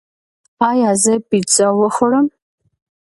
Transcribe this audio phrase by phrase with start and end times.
[0.69, 2.27] ایا زه پیزا وخورم؟